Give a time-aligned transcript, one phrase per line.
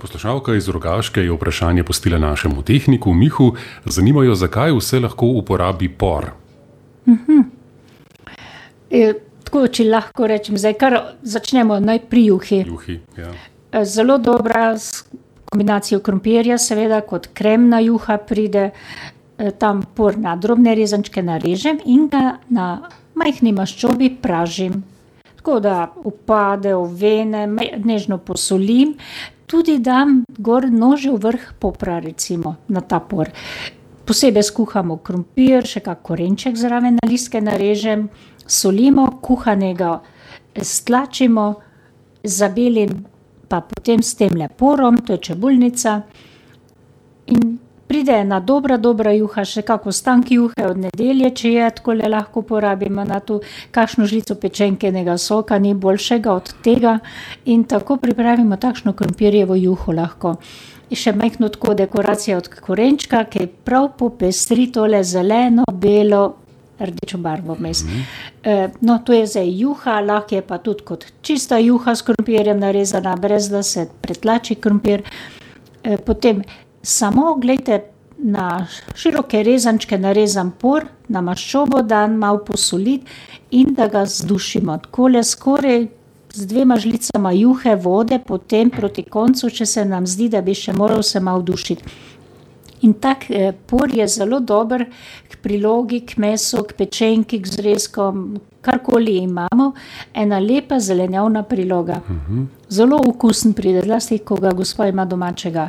[0.00, 3.52] Poslušalka iz Rogaške je vprašanje postila našemu tehniku Mihu.
[3.84, 6.30] Zanimajo, zakaj vse lahko uporabi por.
[8.90, 9.12] E,
[9.44, 12.62] tako, če lahko rečem, zdaj kar začnemo najprej juhi.
[12.66, 13.32] Juhi, ja.
[13.72, 15.04] E, Zelo dobra s
[15.52, 18.70] kombinacijo krompirja, seveda kot kremna juha pride.
[19.38, 22.70] E, Tam por na drobne rezančke narežem in ga na
[23.14, 24.80] majhni maščobi pražim.
[25.36, 27.46] Tako da upade v vene,
[27.84, 28.96] nežno posolim,
[29.50, 33.30] tudi dam gor nožev vrh popra, recimo na ta por.
[34.06, 38.08] Posebej skuhamo krompir, še kak korenček zraven na listke narežem,
[38.46, 40.00] solimo, kuhanega
[40.54, 41.54] stlačimo,
[42.22, 43.04] zabelim
[43.50, 46.02] pa potem s tem leporom, to je čebulnica.
[47.34, 47.59] In
[47.90, 52.44] pride ena dobra, dobra juha, še kak ostank juhe od nedelje, če je, takole lahko
[52.46, 53.40] porabimo na to,
[53.74, 56.92] kakšno žlico pečenkenega soka, ni boljšega od tega.
[57.50, 60.36] In tako pripravimo takšno krompirjevo juho lahko.
[60.86, 66.22] In še majhno tako dekoracijo od korenčka, ki prav popestri tole zeleno, belo,
[66.78, 67.82] rdečo barvo vmes.
[68.44, 72.62] Eh, No, to je zdaj juha, lahko je pa tudi kot čista juha s krompirjem
[72.62, 75.02] narezana, brez da se pretlači krompir.
[75.82, 76.44] Eh, Potem
[76.82, 77.82] samo, gledajte,
[78.22, 83.06] na široke rezančke narezan por, na maščobo dan malo posoliti
[83.56, 84.76] in da ga zdušimo.
[84.84, 85.86] Takole skoraj
[86.34, 90.76] z dvema žlicama juhe, vode, potem proti koncu, če se nam zdi, da bi še
[90.76, 91.96] moral se malo dušiti.
[92.80, 94.86] In tak eh, por je zelo dober
[95.28, 99.72] k prilogi, k mesu, k pečenki, k zrezkom, karkoli imamo,
[100.14, 102.00] ena lepa zelenjavna priloga.
[102.68, 105.68] Zelo okusen pride, zlasti, ko ga gospa ima domačega.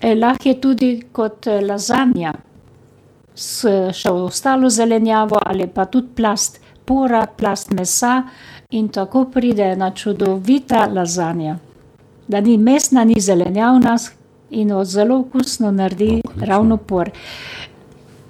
[0.00, 2.32] Eh, lahko je tudi kot eh, lazanja
[3.34, 8.22] s še ostalo zelenjavo ali pa tudi plast pora, plast mesa
[8.70, 11.56] in tako pride ena čudovita lazanja.
[12.28, 13.96] Da ni mesna, ni zelenjavna
[14.50, 16.46] in jo zelo okusno naredi Odlično.
[16.46, 17.10] ravno por.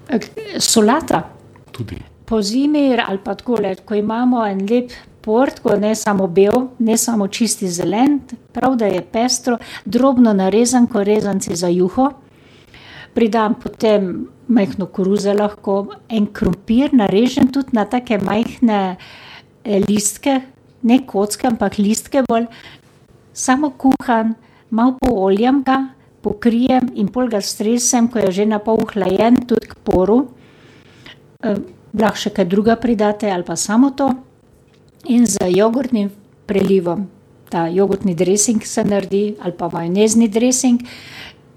[0.09, 0.21] Eh,
[0.59, 1.23] Solata
[1.73, 1.97] Tudi.
[2.25, 4.91] po zimi ali pa takole, ko imamo en lep
[5.29, 8.21] port, ko ne samo bel, ne samo čisti zelen,
[8.57, 12.09] prav da je pestro, drobno narezan, ko rezanci za juho.
[13.15, 20.39] Pridam potem majhno koruzo, lahko en krompir narežem tudi na take majhne eh, listke,
[20.89, 22.47] ne kocke, ampak listke bolj,
[23.37, 24.33] samo kuhan,
[24.71, 25.83] malo pooljam ga,
[26.25, 30.23] pokrijem in pol ga stresem, ko je že na pol hlajen, tudi k poru.
[31.45, 31.61] Eh,
[31.99, 34.11] Lahko še kaj druga pridate ali pa samo to.
[35.05, 36.11] In z jogurtnim
[36.47, 37.07] prelivom.
[37.49, 40.81] Ta jogurtni dressing se naredi ali pa majonezni dressing.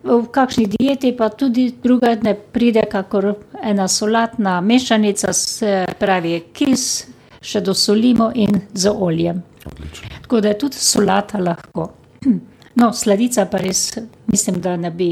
[0.03, 7.05] V kakšni dieti pa tudi druga ne pride, kakor ena solatna mešanica, se pravi kis,
[7.41, 9.43] še dosolimo in z oljem.
[9.65, 10.09] Odlično.
[10.21, 11.91] Tako da je tudi solata lahko.
[12.75, 13.97] No, sladica pa res
[14.31, 15.09] mislim, da ne bi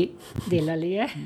[0.48, 0.94] delali.
[0.96, 1.10] Je.